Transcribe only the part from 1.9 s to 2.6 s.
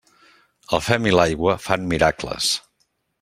miracles.